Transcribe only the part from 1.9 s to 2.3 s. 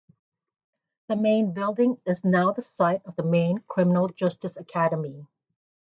is